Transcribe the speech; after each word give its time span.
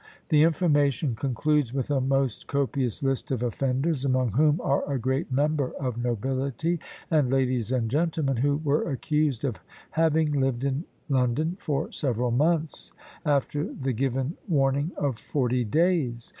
The 0.29 0.41
information 0.41 1.13
concludes 1.15 1.75
with 1.75 1.91
a 1.91 2.01
most 2.01 2.47
copious 2.47 3.03
list 3.03 3.29
of 3.29 3.43
offenders, 3.43 4.03
among 4.03 4.31
whom 4.31 4.59
are 4.61 4.91
a 4.91 4.97
great 4.97 5.31
number 5.31 5.73
of 5.79 5.95
nobility, 6.03 6.79
and 7.11 7.29
ladies 7.29 7.71
and 7.71 7.87
gentlemen, 7.87 8.37
who 8.37 8.57
were 8.63 8.89
accused 8.89 9.45
of 9.45 9.59
having 9.91 10.31
lived 10.39 10.63
in 10.63 10.85
London 11.07 11.55
for 11.59 11.91
several 11.91 12.31
months 12.31 12.93
after 13.23 13.71
the 13.71 13.93
given 13.93 14.37
warning 14.47 14.89
of 14.97 15.19
forty 15.19 15.63
days. 15.63 16.29